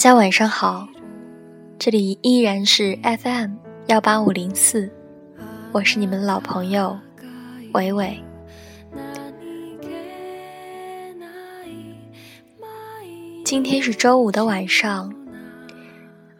[0.00, 0.88] 大家晚上好，
[1.78, 3.50] 这里依然是 FM
[3.88, 4.90] 幺八五零四，
[5.72, 6.98] 我是你们老朋友
[7.74, 8.18] 伟伟。
[13.44, 15.12] 今天是周五的晚上，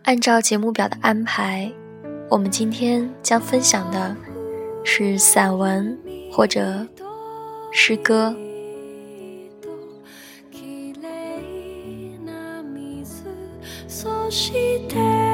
[0.04, 1.70] 按照节目表的安排，
[2.30, 4.16] 我们今天将分享的
[4.84, 5.98] 是散文
[6.32, 6.86] 或者
[7.70, 8.34] 诗歌。
[14.02, 15.29] 明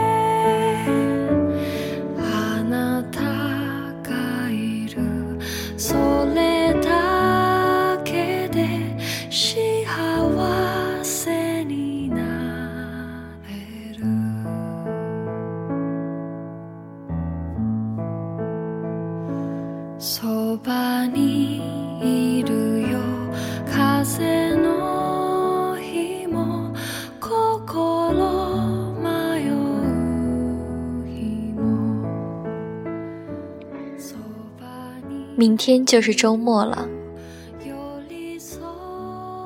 [35.66, 36.86] 天就是周末了，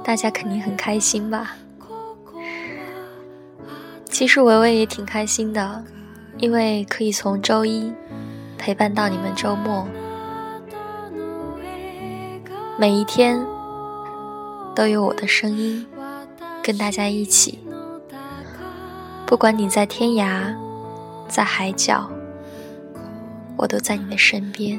[0.04, 1.56] 大家肯定很开心吧？
[4.04, 5.82] 其实维维也挺开心的，
[6.36, 7.90] 因为可以从周一
[8.58, 9.88] 陪伴到你们周末，
[12.78, 13.42] 每一天
[14.74, 15.86] 都有我的声音
[16.62, 17.60] 跟大家一起，
[19.24, 20.54] 不管你在天涯，
[21.28, 22.10] 在海角，
[23.56, 24.78] 我都在你的身边。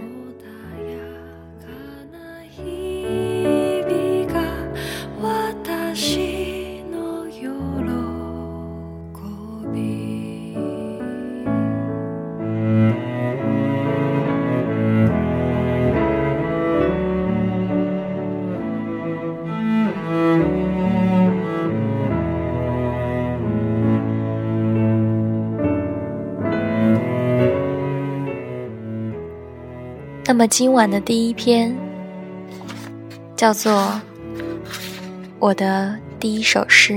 [30.32, 31.76] 那么今晚的第一篇
[33.36, 33.74] 叫做
[35.40, 36.94] 《我的第一首诗》，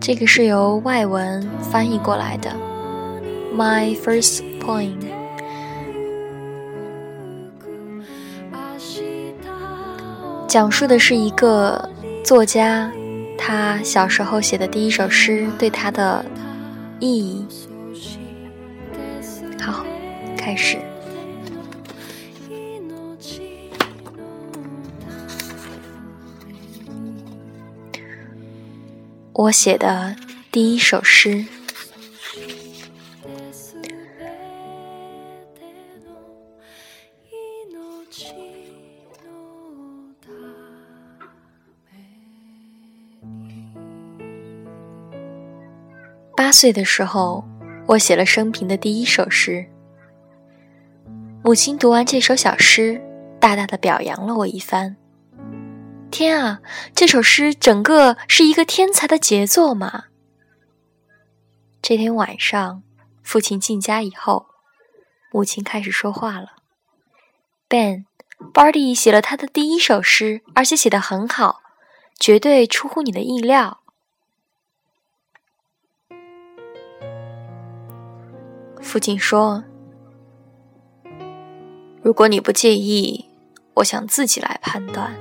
[0.00, 2.50] 这个是由外文翻译过来的。
[3.54, 4.96] My first poem，
[10.48, 11.90] 讲述的是一个
[12.24, 12.90] 作家，
[13.36, 16.24] 他小时候写的第一首诗对他的
[17.00, 17.44] 意义。
[19.60, 19.84] 好，
[20.38, 20.78] 开始。
[29.34, 30.14] 我写的
[30.50, 31.44] 第一首诗。
[46.36, 47.42] 八岁的时候，
[47.86, 49.66] 我写了生平的第一首诗。
[51.42, 53.00] 母亲读完这首小诗，
[53.40, 54.96] 大大的表扬了我一番。
[56.12, 56.60] 天啊，
[56.94, 60.04] 这首诗整个是一个天才的杰作嘛！
[61.80, 62.82] 这天晚上，
[63.22, 64.48] 父亲进家以后，
[65.32, 66.48] 母亲开始说话了
[67.66, 71.62] ：“Ben，Barty 写了他的第一首诗，而且写得很好，
[72.20, 73.80] 绝对出乎你的意料。”
[78.82, 79.64] 父亲说
[82.04, 83.30] ：“如果你不介意，
[83.76, 85.16] 我想自己来判断。”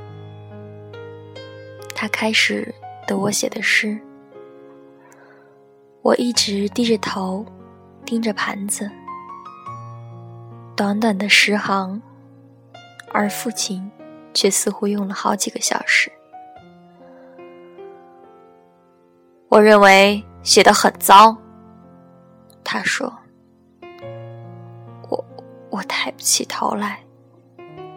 [2.02, 2.74] 他开始
[3.08, 3.96] 读我写的诗，
[6.02, 7.46] 我一直低着头，
[8.04, 8.90] 盯着盘子。
[10.76, 12.02] 短短的十行，
[13.12, 13.88] 而父亲
[14.34, 16.12] 却似乎用了好几个小时。
[19.48, 21.38] 我认为写的很糟，
[22.64, 23.16] 他说。
[25.08, 25.24] 我
[25.70, 27.04] 我抬不起头来，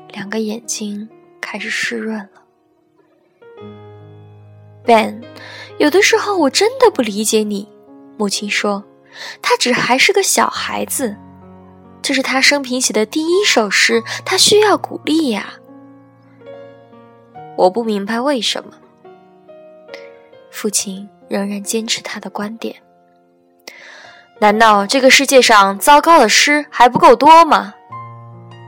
[0.09, 1.09] 两个眼睛
[1.41, 2.44] 开始湿润了。
[4.85, 5.23] Ben，
[5.79, 7.69] 有的时候我真的不理解你。
[8.17, 8.85] 母亲说
[9.41, 11.17] ：“他只还是个小孩子，
[12.03, 15.55] 这是他生平写的第一首诗，他需要鼓励呀。”
[17.57, 18.73] 我不明白为什么。
[20.51, 22.77] 父亲仍然坚持他的观点。
[24.41, 27.75] 难道这个世界上糟糕的诗还不够多吗？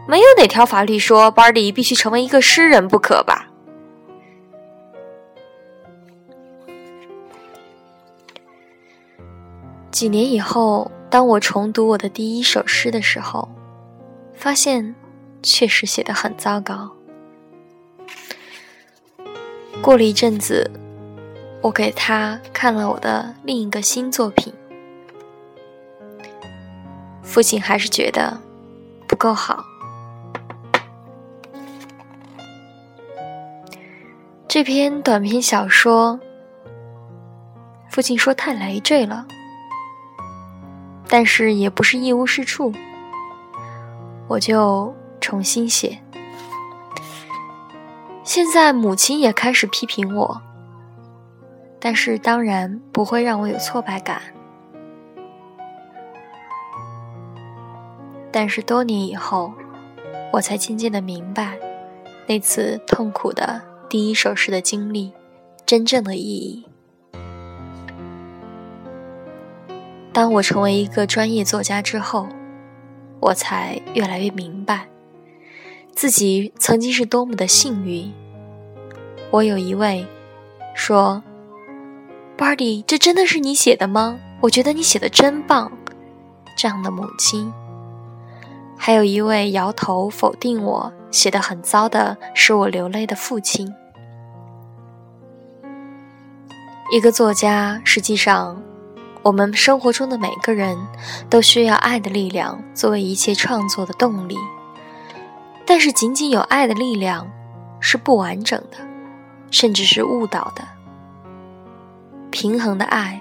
[0.09, 3.46] 没有哪条法律说 Bardy 必须成为一个诗人不可吧？
[9.97, 13.49] 几年以后，当我重读我的第一首诗的时候，
[14.35, 14.95] 发现
[15.43, 16.93] 确实写得很糟糕。
[19.81, 20.71] 过了一阵子，
[21.63, 24.53] 我给他看了我的另一个新作品，
[27.23, 28.39] 父亲还是觉得
[29.09, 29.65] 不够好。
[34.47, 36.21] 这篇短篇小说，
[37.89, 39.27] 父亲说太累赘了，
[41.09, 42.73] 但是也不是一无是处，
[44.29, 45.99] 我就重新写。
[48.25, 50.43] 现在母亲也开始批评我。
[51.79, 54.21] 但是当然不会让我有挫败感。
[58.33, 59.53] 但是多年以后，
[60.33, 61.57] 我才渐渐的明白，
[62.27, 65.13] 那次痛苦的第一首诗的经历，
[65.65, 66.67] 真正的意义。
[70.17, 72.27] 当我成为一个专业作家之后，
[73.21, 74.89] 我才越来越明白，
[75.95, 78.11] 自己曾经是多么的幸运。
[79.31, 80.07] 我有一位
[80.75, 81.23] 说。
[82.39, 84.19] Bardy，这真的是你写的吗？
[84.41, 85.71] 我觉得你写的真棒。
[86.57, 87.53] 这样的母亲，
[88.79, 93.71] 还有一位摇头否定我写的很糟的，使我流泪的父亲。
[96.91, 98.63] 一个作家，实际上，
[99.27, 100.79] 我们生活中的每个人
[101.29, 104.39] 都需要爱的力量作为一切创作的动力。
[105.67, 107.29] 但是，仅仅有爱的力量
[107.81, 108.77] 是不完整的，
[109.51, 110.63] 甚至是误导的。
[112.31, 113.21] 平衡的爱，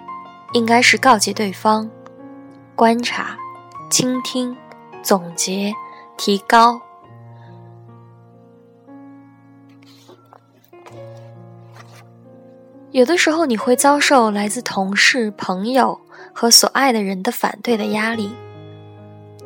[0.54, 1.90] 应该是告诫对方，
[2.76, 3.36] 观察、
[3.90, 4.56] 倾听、
[5.02, 5.74] 总结、
[6.18, 6.80] 提高。
[12.96, 16.00] 有的时候你会遭受来自同事、朋友
[16.34, 18.34] 和所爱的人的反对的压力，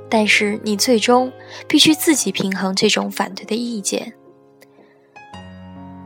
[0.07, 1.31] 但是你最终
[1.67, 4.13] 必须自己平衡这种反对的意见。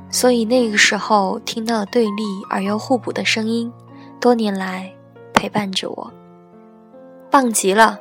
[0.09, 3.69] 所以那个时候听到了对立而又互补的声音，
[4.21, 4.89] 多年来
[5.33, 6.13] 陪伴着我。
[7.29, 7.99] 棒极了，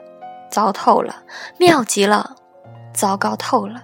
[0.52, 1.16] 糟透了；
[1.58, 2.36] 妙极了，
[2.94, 3.82] 糟糕透了。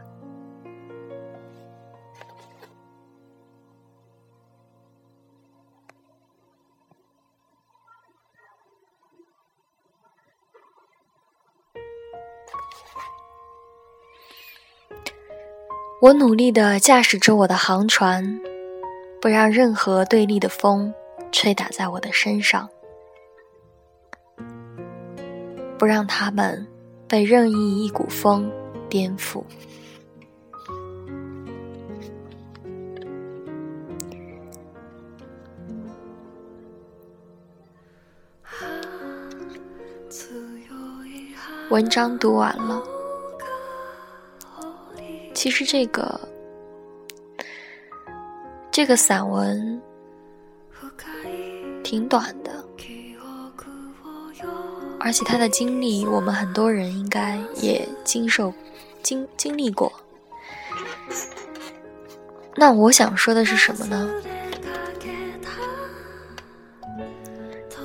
[16.01, 18.41] 我努力地驾驶着我的航船，
[19.21, 20.95] 不让任何对立的风
[21.33, 22.69] 吹打在我的身上，
[25.77, 26.65] 不让它们
[27.09, 28.49] 被任意一股风
[28.89, 29.43] 颠覆。
[41.71, 42.98] 文章读完了。
[45.39, 46.21] 其实这个
[48.73, 49.81] 这个散文
[51.85, 52.65] 挺短的，
[54.99, 58.53] 而且他的经历，我们很多人应该也经受
[59.01, 59.93] 经经历过。
[62.57, 64.11] 那我想说的是什么呢？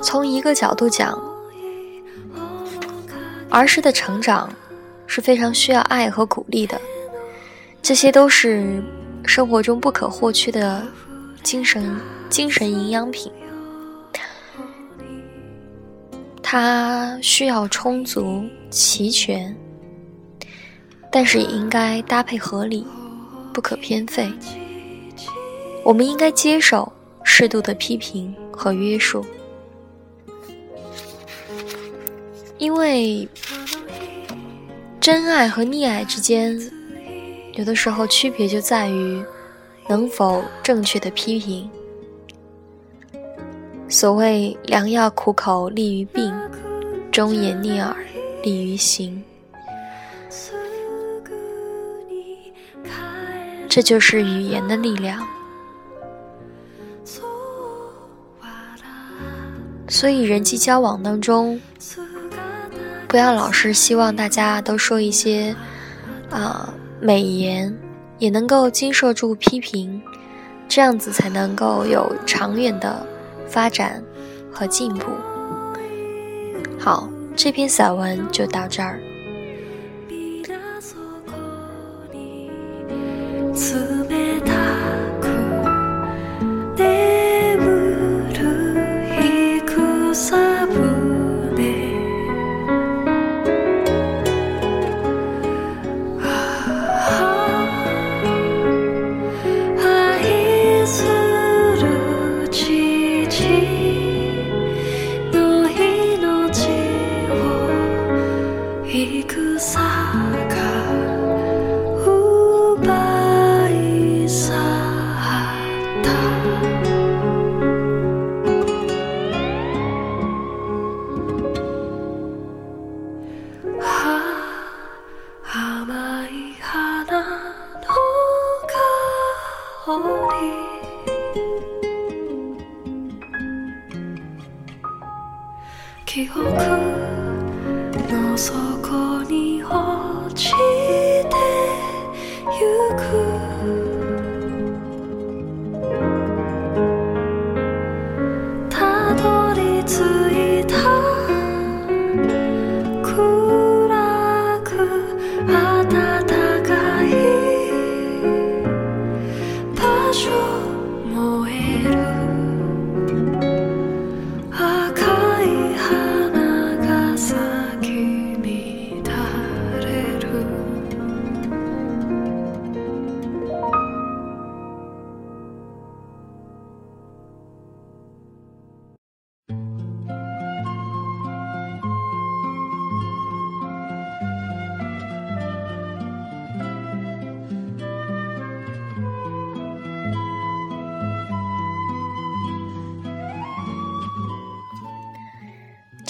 [0.02, 1.16] 从一个角度讲，
[3.48, 4.52] 儿时的成长
[5.06, 6.80] 是非常需要爱和鼓励的。
[7.84, 8.82] 这些都是
[9.26, 10.82] 生活中不可或缺的
[11.42, 11.94] 精神
[12.30, 13.30] 精神营养品，
[16.42, 19.54] 它需要充足齐全，
[21.12, 22.86] 但是也应该搭配合理，
[23.52, 24.32] 不可偏废。
[25.84, 26.90] 我们应该接受
[27.22, 29.22] 适度的批评和约束，
[32.56, 33.28] 因为
[34.98, 36.58] 真爱和溺爱之间。
[37.56, 39.22] 有的时候，区别就在于
[39.88, 41.70] 能否正确的批评。
[43.88, 46.34] 所谓“良药苦口利于病，
[47.12, 47.94] 忠言逆耳
[48.42, 49.22] 利于行”，
[53.68, 55.24] 这就是语言的力量。
[59.88, 61.60] 所以，人际交往当中，
[63.06, 65.54] 不要老是希望大家都说一些
[66.30, 66.74] 啊。
[67.06, 67.70] 美颜
[68.18, 70.00] 也能够经受住批评，
[70.66, 73.06] 这样子才能够有长远的
[73.46, 74.02] 发展
[74.50, 75.04] 和进步。
[76.78, 77.06] 好，
[77.36, 78.98] 这篇散文就到这儿。
[83.54, 83.93] 此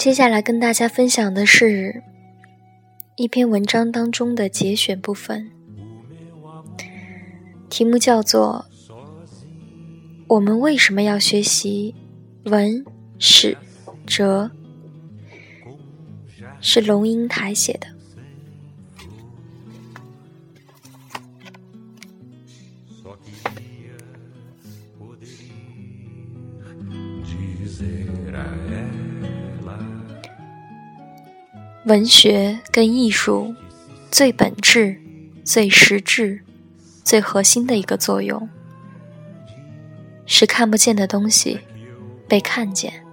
[0.05, 2.03] 接下来跟大家分享的是
[3.15, 5.49] 一篇文章当中的节选部分，
[7.71, 8.67] 题目叫做
[10.27, 11.95] 《我们为什么要学习
[12.43, 12.85] 文
[13.17, 13.57] 史
[14.05, 14.51] 哲》，
[16.61, 17.87] 是龙应台写的。
[31.85, 33.53] 文学跟艺术
[34.09, 34.99] 最本质、
[35.43, 36.41] 最实质、
[37.03, 38.49] 最核心的一个作用，
[40.25, 41.59] 是看不见的东西
[42.27, 43.05] 被看见。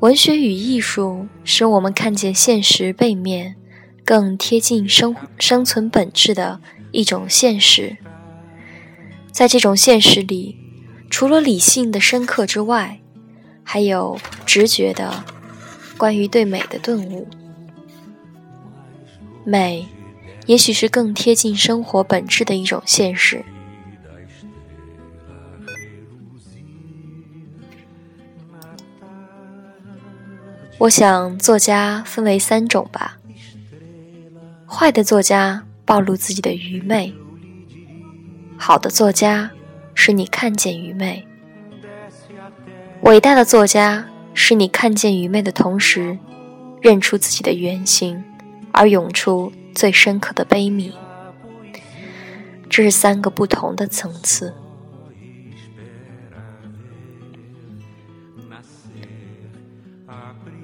[0.00, 3.56] 文学与艺术使我们看见现实背面
[4.02, 7.98] 更贴近生生存本质的一种现实。
[9.30, 10.56] 在这种现实里，
[11.10, 13.02] 除了理性的深刻之外，
[13.62, 15.22] 还有直觉的。
[15.98, 17.26] 关于对美的顿悟，
[19.44, 19.86] 美
[20.46, 23.44] 也许是更贴近生活本质的一种现实。
[30.78, 33.18] 我想，作家分为三种吧。
[34.64, 37.12] 坏的作家暴露自己的愚昧，
[38.56, 39.50] 好的作家
[39.94, 41.26] 使你看见愚昧，
[43.00, 44.08] 伟大的作家。
[44.40, 46.16] 使你看见愚昧的同时，
[46.80, 48.22] 认出自己的原型，
[48.70, 50.92] 而涌出最深刻的悲悯。
[52.70, 54.54] 这是三个不同的层次。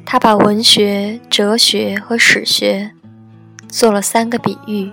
[0.07, 2.93] 他把文学、哲学和史学
[3.69, 4.93] 做了三个比喻。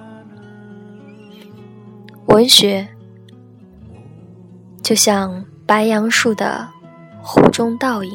[2.25, 2.87] 文学
[4.81, 6.69] 就像白杨树的
[7.21, 8.11] 湖中倒影。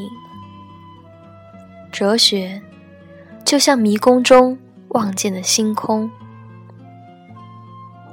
[1.97, 2.61] 哲学
[3.43, 6.11] 就像迷宫中望见的星空。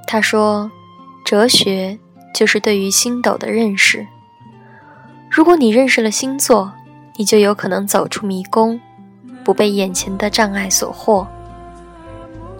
[0.08, 0.72] 他说
[1.26, 2.00] ：“哲学
[2.34, 4.08] 就是对于星斗的认识。
[5.30, 6.72] 如果你认识了星座，
[7.18, 8.80] 你就有可能走出迷宫，
[9.44, 11.28] 不被眼前的障碍所惑。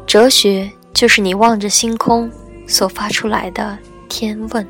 [0.06, 2.30] 哲学就是你望着星空
[2.68, 3.78] 所发出来的
[4.10, 4.68] 天问。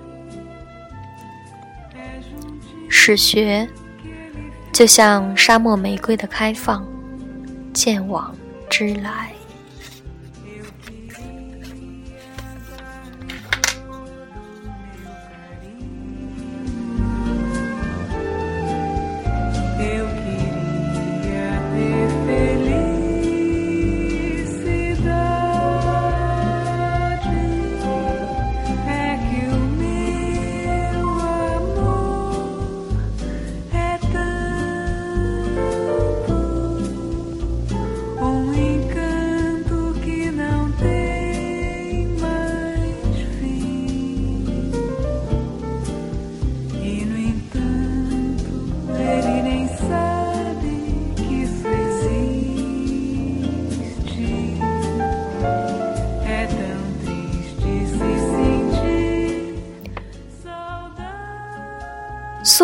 [2.88, 3.68] 史学。”
[4.74, 6.84] 就像沙漠玫瑰的开放，
[7.74, 8.36] 见往
[8.70, 9.32] 知来。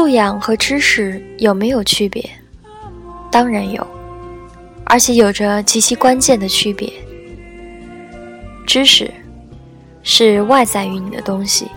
[0.10, 2.28] 素养和知识有没有区别？
[3.32, 3.86] 当然有，
[4.84, 6.92] 而且有着极其关键的区别。
[8.66, 9.14] 知识
[10.02, 11.68] 是外在于你的东西，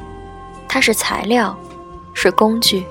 [0.67, 1.55] 它是材料，
[2.15, 2.87] 是工具，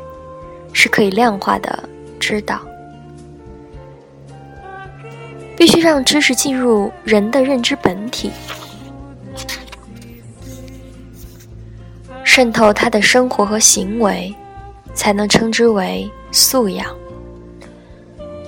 [0.73, 2.61] 是可以量化的知道。
[5.57, 8.29] 必须让知识进入人的认知本体，
[12.23, 14.31] 渗透他的生活和行为。
[14.93, 16.87] 才能称之为素养。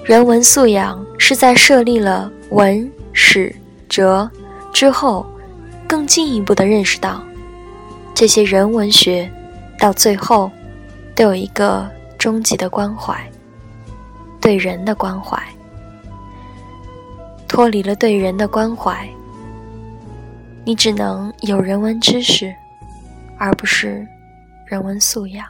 [0.04, 3.56] 人文素养是在设立了文史
[3.88, 4.30] 哲
[4.74, 5.26] 之后，
[5.88, 7.24] 更进一步的认识到，
[8.14, 9.32] 这些人文学
[9.80, 10.52] 到最后
[11.16, 13.18] 都有一个终极的关怀，
[14.42, 15.42] 对人的关怀。
[17.48, 19.08] 脱离了对人的关怀，
[20.66, 22.54] 你只能有人文知识，
[23.38, 24.06] 而不是
[24.66, 25.46] 人文素养。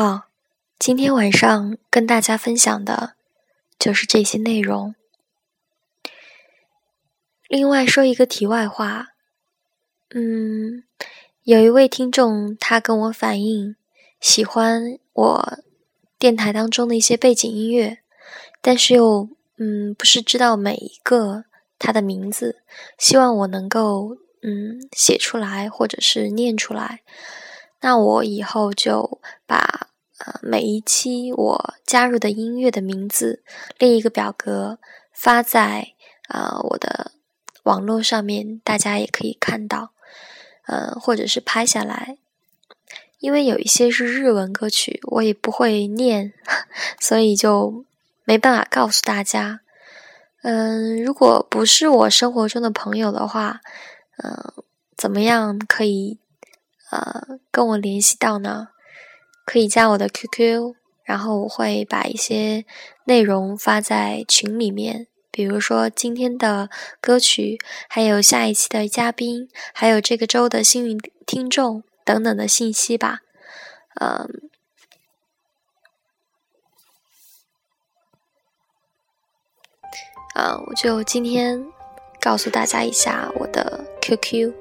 [0.00, 0.28] 好，
[0.78, 3.14] 今天晚上跟大家分享的
[3.80, 4.94] 就是这些内容。
[7.48, 9.08] 另外说一个题外话，
[10.10, 10.84] 嗯，
[11.42, 13.74] 有一位听众他跟我反映
[14.20, 15.58] 喜欢我
[16.16, 17.98] 电台当中的一些背景音乐，
[18.60, 21.44] 但是又嗯不是知道每一个
[21.76, 22.62] 他的名字，
[22.96, 27.00] 希望我能够嗯写出来或者是念出来。
[27.80, 29.87] 那我以后就把
[30.18, 33.42] 呃每一期我加入的音乐的名字
[33.78, 34.78] 列一个表格
[35.12, 35.94] 发在
[36.28, 37.12] 啊我的
[37.62, 39.92] 网络上面，大家也可以看到，
[40.66, 42.18] 呃或者是拍下来，
[43.18, 46.32] 因为有一些是日文歌曲，我也不会念，
[47.00, 47.84] 所以就
[48.24, 49.60] 没办法告诉大家。
[50.42, 53.60] 嗯，如果不是我生活中的朋友的话，
[54.22, 54.54] 嗯，
[54.96, 56.18] 怎么样可以？
[56.90, 58.68] 呃，跟我联系到呢，
[59.48, 62.66] 可以加我的 QQ，然后我会把一些
[63.06, 66.68] 内容发在群里面，比如说今天的
[67.00, 67.56] 歌曲，
[67.88, 73.20] 还有下一期的嘉宾，还有这个周的幸运听众等等的信息吧。
[73.98, 74.50] 嗯，
[80.34, 81.64] 啊，我就今天
[82.20, 84.52] 告诉大家一下我的 QQ，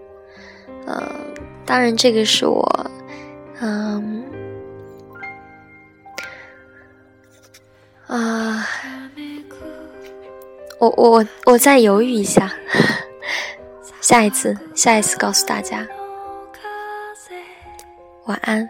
[0.85, 1.35] 嗯。
[1.65, 2.89] 当然，这个是我，
[3.59, 4.23] 嗯，
[8.07, 8.67] 啊，
[10.79, 12.51] 我我我再犹豫一下，
[14.01, 15.85] 下一次，下一次告诉大家，
[18.25, 18.69] 晚安。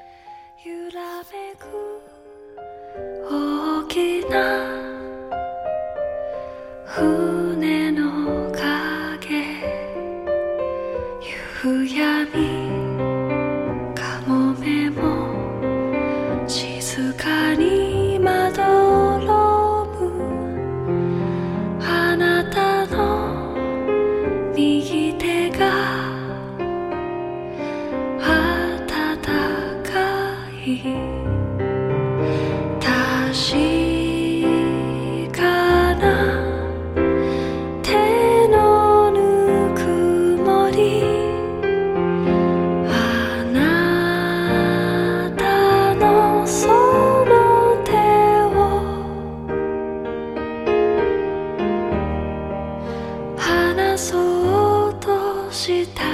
[55.67, 56.06] した。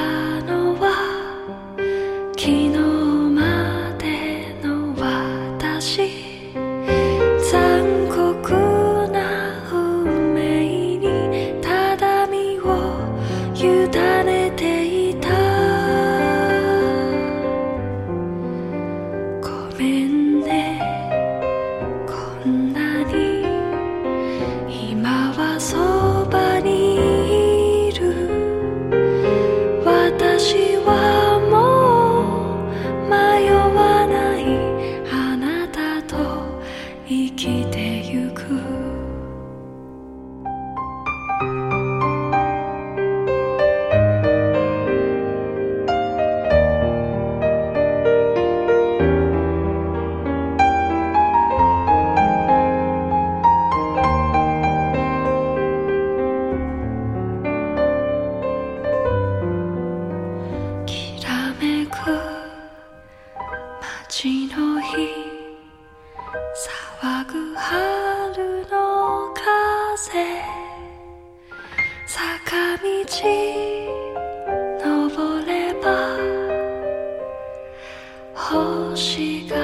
[78.44, 79.56] 星が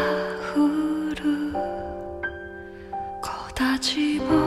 [0.55, 1.53] 降る。
[3.21, 4.38] 子たちも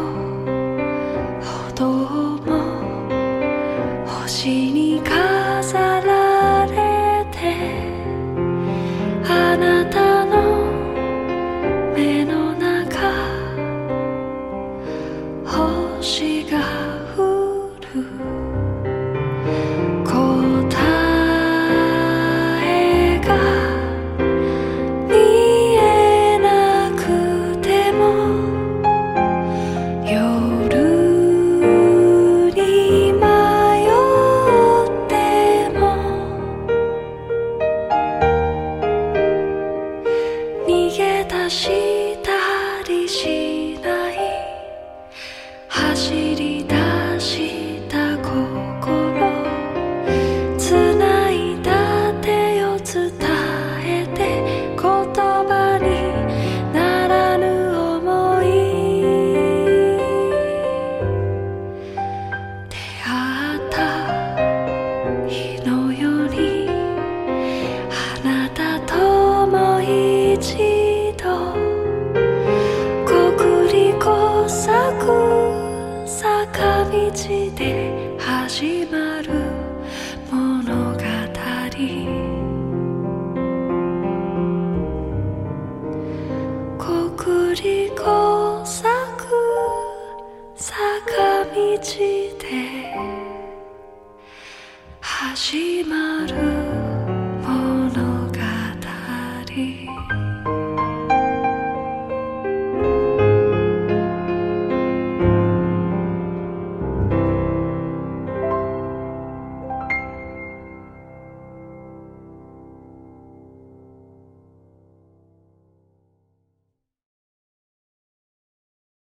[78.52, 79.11] 七八